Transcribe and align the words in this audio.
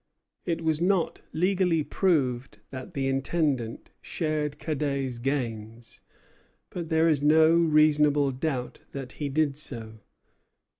It 0.45 0.63
was 0.63 0.81
not 0.81 1.21
legally 1.31 1.83
proved 1.83 2.57
that 2.71 2.95
the 2.95 3.07
Intendant 3.07 3.91
shared 4.01 4.57
Cadet's 4.57 5.19
gains; 5.19 6.01
but 6.71 6.89
there 6.89 7.07
is 7.07 7.21
no 7.21 7.53
reasonable 7.53 8.31
doubt 8.31 8.81
that 8.93 9.11
he 9.21 9.29
did 9.29 9.57
so. 9.57 9.99